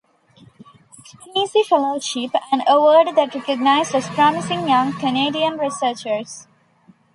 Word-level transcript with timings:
Steacie 1.13 1.63
Fellowship, 1.63 2.31
an 2.51 2.63
award 2.67 3.13
that 3.15 3.35
recognizes 3.35 4.07
promising 4.07 4.67
young 4.67 4.93
Canadian 4.93 5.59
researchers. 5.59 6.47